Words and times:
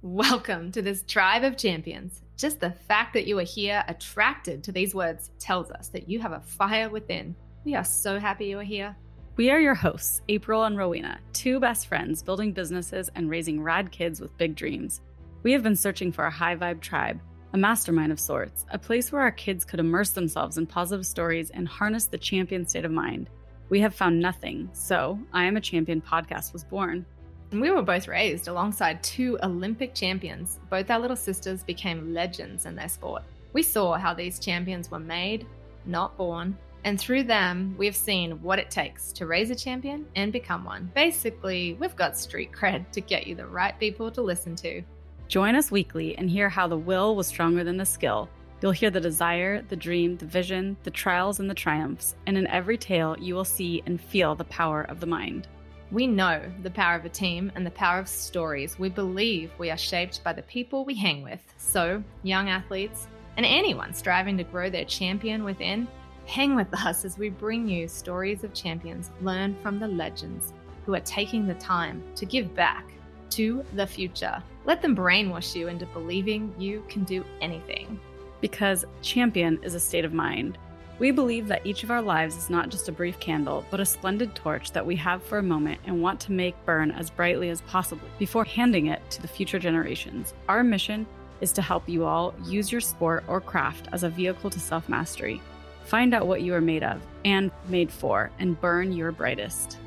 Welcome 0.00 0.70
to 0.72 0.80
this 0.80 1.02
tribe 1.02 1.42
of 1.42 1.56
champions. 1.56 2.22
Just 2.36 2.60
the 2.60 2.70
fact 2.70 3.14
that 3.14 3.26
you 3.26 3.36
are 3.40 3.42
here 3.42 3.82
attracted 3.88 4.62
to 4.62 4.70
these 4.70 4.94
words 4.94 5.32
tells 5.40 5.72
us 5.72 5.88
that 5.88 6.08
you 6.08 6.20
have 6.20 6.30
a 6.30 6.40
fire 6.40 6.88
within. 6.88 7.34
We 7.64 7.74
are 7.74 7.82
so 7.82 8.20
happy 8.20 8.46
you 8.46 8.60
are 8.60 8.62
here. 8.62 8.96
We 9.34 9.50
are 9.50 9.58
your 9.58 9.74
hosts, 9.74 10.22
April 10.28 10.62
and 10.62 10.78
Rowena, 10.78 11.18
two 11.32 11.58
best 11.58 11.88
friends 11.88 12.22
building 12.22 12.52
businesses 12.52 13.10
and 13.16 13.28
raising 13.28 13.60
rad 13.60 13.90
kids 13.90 14.20
with 14.20 14.38
big 14.38 14.54
dreams. 14.54 15.00
We 15.42 15.50
have 15.50 15.64
been 15.64 15.74
searching 15.74 16.12
for 16.12 16.26
a 16.26 16.30
high 16.30 16.54
vibe 16.54 16.80
tribe, 16.80 17.20
a 17.52 17.58
mastermind 17.58 18.12
of 18.12 18.20
sorts, 18.20 18.66
a 18.70 18.78
place 18.78 19.10
where 19.10 19.22
our 19.22 19.32
kids 19.32 19.64
could 19.64 19.80
immerse 19.80 20.10
themselves 20.10 20.58
in 20.58 20.66
positive 20.66 21.06
stories 21.06 21.50
and 21.50 21.66
harness 21.66 22.06
the 22.06 22.18
champion 22.18 22.68
state 22.68 22.84
of 22.84 22.92
mind. 22.92 23.30
We 23.68 23.80
have 23.80 23.96
found 23.96 24.20
nothing, 24.20 24.70
so 24.74 25.18
I 25.32 25.42
Am 25.42 25.56
a 25.56 25.60
Champion 25.60 26.00
podcast 26.00 26.52
was 26.52 26.62
born. 26.62 27.04
We 27.50 27.70
were 27.70 27.82
both 27.82 28.08
raised 28.08 28.48
alongside 28.48 29.02
two 29.02 29.38
Olympic 29.42 29.94
champions. 29.94 30.58
Both 30.68 30.90
our 30.90 30.98
little 30.98 31.16
sisters 31.16 31.62
became 31.62 32.12
legends 32.12 32.66
in 32.66 32.76
their 32.76 32.88
sport. 32.88 33.22
We 33.54 33.62
saw 33.62 33.94
how 33.94 34.12
these 34.12 34.38
champions 34.38 34.90
were 34.90 34.98
made, 34.98 35.46
not 35.86 36.16
born, 36.18 36.58
and 36.84 37.00
through 37.00 37.24
them, 37.24 37.74
we've 37.76 37.96
seen 37.96 38.42
what 38.42 38.58
it 38.58 38.70
takes 38.70 39.12
to 39.12 39.26
raise 39.26 39.50
a 39.50 39.54
champion 39.54 40.06
and 40.14 40.32
become 40.32 40.64
one. 40.64 40.90
Basically, 40.94 41.76
we've 41.80 41.96
got 41.96 42.18
street 42.18 42.52
cred 42.52 42.90
to 42.92 43.00
get 43.00 43.26
you 43.26 43.34
the 43.34 43.46
right 43.46 43.78
people 43.80 44.10
to 44.12 44.22
listen 44.22 44.54
to. 44.56 44.82
Join 45.26 45.54
us 45.54 45.70
weekly 45.70 46.16
and 46.16 46.30
hear 46.30 46.48
how 46.48 46.68
the 46.68 46.78
will 46.78 47.16
was 47.16 47.26
stronger 47.26 47.64
than 47.64 47.76
the 47.76 47.84
skill. 47.84 48.28
You'll 48.60 48.72
hear 48.72 48.90
the 48.90 49.00
desire, 49.00 49.62
the 49.62 49.76
dream, 49.76 50.16
the 50.16 50.26
vision, 50.26 50.76
the 50.82 50.90
trials, 50.90 51.40
and 51.40 51.48
the 51.48 51.54
triumphs. 51.54 52.14
And 52.26 52.36
in 52.36 52.46
every 52.46 52.76
tale, 52.76 53.16
you 53.18 53.34
will 53.34 53.44
see 53.44 53.82
and 53.86 54.00
feel 54.00 54.34
the 54.34 54.44
power 54.44 54.82
of 54.82 55.00
the 55.00 55.06
mind. 55.06 55.48
We 55.90 56.06
know 56.06 56.42
the 56.62 56.70
power 56.70 56.96
of 56.96 57.06
a 57.06 57.08
team 57.08 57.50
and 57.54 57.64
the 57.64 57.70
power 57.70 57.98
of 57.98 58.08
stories. 58.08 58.78
We 58.78 58.90
believe 58.90 59.50
we 59.56 59.70
are 59.70 59.76
shaped 59.78 60.22
by 60.22 60.34
the 60.34 60.42
people 60.42 60.84
we 60.84 60.94
hang 60.94 61.22
with. 61.22 61.40
So, 61.56 62.02
young 62.22 62.50
athletes 62.50 63.06
and 63.38 63.46
anyone 63.46 63.94
striving 63.94 64.36
to 64.36 64.44
grow 64.44 64.68
their 64.68 64.84
champion 64.84 65.44
within, 65.44 65.88
hang 66.26 66.54
with 66.54 66.68
us 66.74 67.06
as 67.06 67.16
we 67.16 67.30
bring 67.30 67.66
you 67.66 67.88
stories 67.88 68.44
of 68.44 68.52
champions, 68.52 69.10
learn 69.22 69.56
from 69.62 69.78
the 69.78 69.88
legends 69.88 70.52
who 70.84 70.94
are 70.94 71.00
taking 71.00 71.46
the 71.46 71.54
time 71.54 72.02
to 72.16 72.26
give 72.26 72.54
back 72.54 72.84
to 73.30 73.64
the 73.74 73.86
future. 73.86 74.42
Let 74.66 74.82
them 74.82 74.94
brainwash 74.94 75.54
you 75.54 75.68
into 75.68 75.86
believing 75.86 76.54
you 76.58 76.84
can 76.88 77.04
do 77.04 77.24
anything 77.40 77.98
because 78.40 78.84
champion 79.00 79.58
is 79.62 79.74
a 79.74 79.80
state 79.80 80.04
of 80.04 80.12
mind. 80.12 80.58
We 80.98 81.12
believe 81.12 81.46
that 81.48 81.64
each 81.64 81.84
of 81.84 81.92
our 81.92 82.02
lives 82.02 82.36
is 82.36 82.50
not 82.50 82.70
just 82.70 82.88
a 82.88 82.92
brief 82.92 83.20
candle, 83.20 83.64
but 83.70 83.78
a 83.78 83.86
splendid 83.86 84.34
torch 84.34 84.72
that 84.72 84.84
we 84.84 84.96
have 84.96 85.22
for 85.22 85.38
a 85.38 85.42
moment 85.42 85.80
and 85.84 86.02
want 86.02 86.18
to 86.20 86.32
make 86.32 86.64
burn 86.64 86.90
as 86.90 87.08
brightly 87.08 87.50
as 87.50 87.60
possible 87.62 88.08
before 88.18 88.44
handing 88.44 88.86
it 88.86 89.00
to 89.10 89.22
the 89.22 89.28
future 89.28 89.60
generations. 89.60 90.34
Our 90.48 90.64
mission 90.64 91.06
is 91.40 91.52
to 91.52 91.62
help 91.62 91.88
you 91.88 92.04
all 92.04 92.34
use 92.44 92.72
your 92.72 92.80
sport 92.80 93.22
or 93.28 93.40
craft 93.40 93.88
as 93.92 94.02
a 94.02 94.08
vehicle 94.08 94.50
to 94.50 94.58
self 94.58 94.88
mastery. 94.88 95.40
Find 95.84 96.12
out 96.12 96.26
what 96.26 96.42
you 96.42 96.52
are 96.54 96.60
made 96.60 96.82
of 96.82 97.00
and 97.24 97.50
made 97.68 97.90
for, 97.90 98.30
and 98.40 98.60
burn 98.60 98.92
your 98.92 99.12
brightest. 99.12 99.78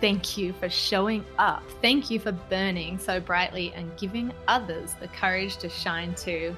Thank 0.00 0.38
you 0.38 0.54
for 0.54 0.70
showing 0.70 1.24
up. 1.38 1.62
Thank 1.82 2.10
you 2.10 2.18
for 2.18 2.32
burning 2.32 2.98
so 2.98 3.20
brightly 3.20 3.72
and 3.76 3.94
giving 3.98 4.32
others 4.48 4.94
the 4.94 5.08
courage 5.08 5.58
to 5.58 5.68
shine 5.68 6.14
too. 6.14 6.56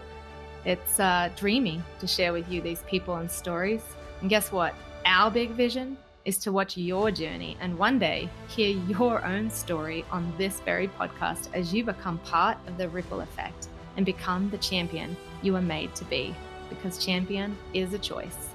It's 0.65 1.01
uh, 1.01 1.31
dreamy 1.37 1.83
to 1.99 2.07
share 2.07 2.33
with 2.33 2.49
you 2.49 2.61
these 2.61 2.83
people 2.83 3.17
and 3.17 3.31
stories. 3.31 3.83
And 4.21 4.31
guess 4.31 4.53
what? 4.53 4.75
Our 5.05 5.31
big 5.31 5.51
vision 5.51 5.97
is 6.25 6.39
to 6.39 6.53
watch 6.53 6.77
your 6.77 7.11
journey 7.11 7.57
and 7.61 7.77
one 7.77 7.99
day 7.99 8.29
hear 8.47 8.77
your 8.87 9.25
own 9.25 9.51
story 9.51 10.05
on 10.13 10.33
this 10.39 10.61
very 10.61 10.87
podcast 10.87 11.49
as 11.53 11.75
you 11.75 11.83
become 11.83 12.19
part 12.19 12.57
of 12.69 12.79
the 12.79 12.89
ripple 12.89 13.21
effect 13.21 13.67
and 13.97 14.07
become 14.07 14.49
the 14.51 14.59
champion 14.59 15.17
you 15.43 15.57
are 15.57 15.63
made 15.63 15.95
to 15.97 16.05
be. 16.05 16.35
Because 16.69 17.05
champion 17.05 17.57
is 17.75 17.93
a 17.93 17.99
choice. 17.99 18.49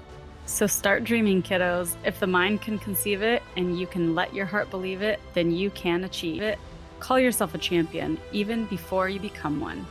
So 0.45 0.65
start 0.65 1.03
dreaming, 1.03 1.43
kiddos. 1.43 1.95
If 2.05 2.21
the 2.21 2.27
mind 2.27 2.61
can 2.61 2.79
conceive 2.79 3.21
it 3.21 3.43
and 3.57 3.77
you 3.77 3.85
can 3.85 4.15
let 4.15 4.33
your 4.33 4.45
heart 4.45 4.71
believe 4.71 5.01
it, 5.01 5.19
then 5.33 5.51
you 5.51 5.69
can 5.71 6.05
achieve 6.05 6.41
it. 6.41 6.57
Call 7.01 7.19
yourself 7.19 7.53
a 7.53 7.57
champion 7.57 8.17
even 8.31 8.65
before 8.65 9.09
you 9.09 9.19
become 9.19 9.59
one. 9.59 9.85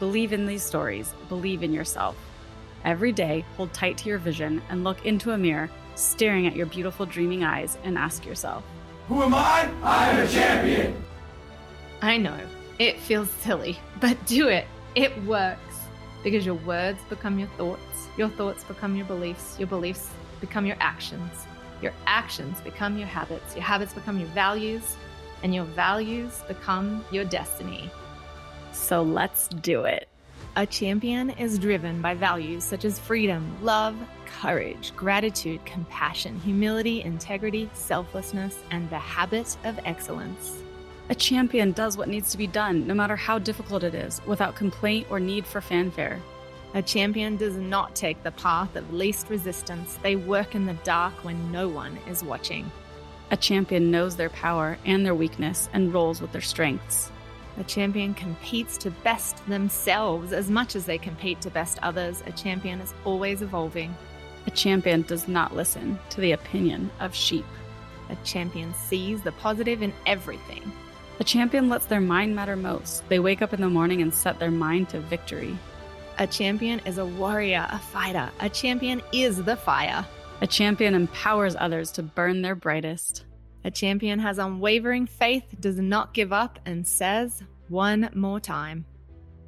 Believe 0.00 0.32
in 0.32 0.46
these 0.46 0.62
stories, 0.62 1.14
believe 1.28 1.62
in 1.62 1.72
yourself. 1.72 2.16
Every 2.84 3.12
day, 3.12 3.44
hold 3.56 3.72
tight 3.74 3.98
to 3.98 4.08
your 4.08 4.18
vision 4.18 4.62
and 4.70 4.82
look 4.82 5.04
into 5.04 5.32
a 5.32 5.38
mirror, 5.38 5.70
staring 5.94 6.46
at 6.46 6.56
your 6.56 6.64
beautiful, 6.64 7.04
dreaming 7.04 7.44
eyes, 7.44 7.76
and 7.84 7.98
ask 7.98 8.24
yourself 8.24 8.64
Who 9.08 9.22
am 9.22 9.34
I? 9.34 9.70
I'm 9.82 10.18
a 10.18 10.26
champion! 10.26 11.04
I 12.00 12.16
know, 12.16 12.40
it 12.78 12.98
feels 12.98 13.28
silly, 13.28 13.78
but 14.00 14.16
do 14.24 14.48
it. 14.48 14.66
It 14.94 15.22
works. 15.24 15.60
Because 16.24 16.46
your 16.46 16.54
words 16.54 16.98
become 17.10 17.38
your 17.38 17.48
thoughts, 17.58 18.08
your 18.16 18.30
thoughts 18.30 18.64
become 18.64 18.96
your 18.96 19.04
beliefs, 19.04 19.58
your 19.58 19.68
beliefs 19.68 20.08
become 20.40 20.64
your 20.64 20.76
actions, 20.80 21.46
your 21.82 21.92
actions 22.06 22.58
become 22.62 22.96
your 22.96 23.06
habits, 23.06 23.54
your 23.54 23.64
habits 23.64 23.92
become 23.92 24.18
your 24.18 24.28
values, 24.28 24.96
and 25.42 25.54
your 25.54 25.64
values 25.64 26.42
become 26.48 27.04
your 27.10 27.24
destiny. 27.24 27.90
So 28.90 29.02
let's 29.02 29.46
do 29.46 29.84
it. 29.84 30.08
A 30.56 30.66
champion 30.66 31.30
is 31.30 31.60
driven 31.60 32.02
by 32.02 32.14
values 32.14 32.64
such 32.64 32.84
as 32.84 32.98
freedom, 32.98 33.56
love, 33.62 33.94
courage, 34.26 34.92
gratitude, 34.96 35.64
compassion, 35.64 36.40
humility, 36.40 37.00
integrity, 37.02 37.70
selflessness, 37.72 38.58
and 38.72 38.90
the 38.90 38.98
habit 38.98 39.56
of 39.62 39.78
excellence. 39.84 40.60
A 41.08 41.14
champion 41.14 41.70
does 41.70 41.96
what 41.96 42.08
needs 42.08 42.32
to 42.32 42.36
be 42.36 42.48
done, 42.48 42.84
no 42.84 42.92
matter 42.92 43.14
how 43.14 43.38
difficult 43.38 43.84
it 43.84 43.94
is, 43.94 44.20
without 44.26 44.56
complaint 44.56 45.06
or 45.08 45.20
need 45.20 45.46
for 45.46 45.60
fanfare. 45.60 46.20
A 46.74 46.82
champion 46.82 47.36
does 47.36 47.54
not 47.54 47.94
take 47.94 48.20
the 48.24 48.32
path 48.32 48.74
of 48.74 48.92
least 48.92 49.30
resistance. 49.30 50.00
They 50.02 50.16
work 50.16 50.56
in 50.56 50.66
the 50.66 50.74
dark 50.82 51.14
when 51.22 51.52
no 51.52 51.68
one 51.68 51.96
is 52.08 52.24
watching. 52.24 52.68
A 53.30 53.36
champion 53.36 53.92
knows 53.92 54.16
their 54.16 54.30
power 54.30 54.78
and 54.84 55.06
their 55.06 55.14
weakness 55.14 55.68
and 55.72 55.94
rolls 55.94 56.20
with 56.20 56.32
their 56.32 56.40
strengths. 56.40 57.12
A 57.58 57.64
champion 57.64 58.14
competes 58.14 58.78
to 58.78 58.90
best 58.90 59.46
themselves 59.48 60.32
as 60.32 60.50
much 60.50 60.76
as 60.76 60.86
they 60.86 60.98
compete 60.98 61.40
to 61.42 61.50
best 61.50 61.78
others. 61.82 62.22
A 62.26 62.32
champion 62.32 62.80
is 62.80 62.94
always 63.04 63.42
evolving. 63.42 63.94
A 64.46 64.50
champion 64.50 65.02
does 65.02 65.28
not 65.28 65.54
listen 65.54 65.98
to 66.10 66.20
the 66.20 66.32
opinion 66.32 66.90
of 67.00 67.14
sheep. 67.14 67.44
A 68.08 68.16
champion 68.24 68.72
sees 68.74 69.22
the 69.22 69.32
positive 69.32 69.82
in 69.82 69.92
everything. 70.06 70.72
A 71.20 71.24
champion 71.24 71.68
lets 71.68 71.84
their 71.84 72.00
mind 72.00 72.34
matter 72.34 72.56
most. 72.56 73.06
They 73.08 73.18
wake 73.18 73.42
up 73.42 73.52
in 73.52 73.60
the 73.60 73.68
morning 73.68 74.00
and 74.00 74.12
set 74.12 74.38
their 74.38 74.50
mind 74.50 74.88
to 74.88 75.00
victory. 75.00 75.58
A 76.18 76.26
champion 76.26 76.80
is 76.86 76.98
a 76.98 77.04
warrior, 77.04 77.66
a 77.70 77.78
fighter. 77.78 78.30
A 78.40 78.48
champion 78.48 79.02
is 79.12 79.42
the 79.44 79.56
fire. 79.56 80.06
A 80.40 80.46
champion 80.46 80.94
empowers 80.94 81.56
others 81.58 81.90
to 81.92 82.02
burn 82.02 82.40
their 82.40 82.54
brightest. 82.54 83.24
A 83.64 83.70
champion 83.70 84.18
has 84.18 84.38
unwavering 84.38 85.06
faith, 85.06 85.44
does 85.60 85.78
not 85.78 86.14
give 86.14 86.32
up, 86.32 86.58
and 86.64 86.86
says, 86.86 87.42
one 87.68 88.10
more 88.14 88.40
time. 88.40 88.84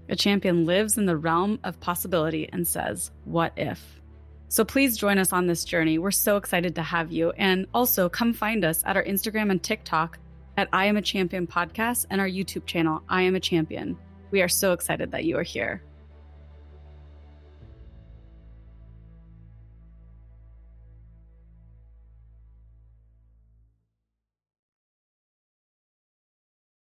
A 0.09 0.17
champion 0.17 0.67
lives 0.67 0.99
in 0.99 1.07
the 1.07 1.17
realm 1.17 1.59
of 1.65 1.81
possibility 1.81 2.49
and 2.53 2.67
says, 2.67 3.11
What 3.25 3.53
if? 3.57 4.01
So 4.49 4.65
please 4.65 4.99
join 4.99 5.19
us 5.19 5.33
on 5.33 5.47
this 5.47 5.65
journey. 5.65 5.99
We're 5.99 6.11
so 6.11 6.37
excited 6.37 6.75
to 6.75 6.83
have 6.83 7.11
you. 7.11 7.31
And 7.31 7.67
also 7.73 8.09
come 8.09 8.35
find 8.35 8.65
us 8.65 8.83
at 8.85 8.97
our 8.97 9.05
Instagram 9.05 9.51
and 9.51 9.63
TikTok 9.63 10.19
at 10.57 10.69
I 10.73 10.85
Am 10.85 10.99
a 10.99 11.03
Champion 11.03 11.47
podcast 11.47 12.07
and 12.11 12.21
our 12.21 12.29
YouTube 12.29 12.67
channel, 12.67 13.03
I 13.09 13.23
Am 13.23 13.35
a 13.35 13.41
Champion. 13.41 13.97
We 14.31 14.43
are 14.43 14.49
so 14.49 14.73
excited 14.73 15.11
that 15.13 15.25
you 15.25 15.39
are 15.39 15.43
here. 15.43 15.83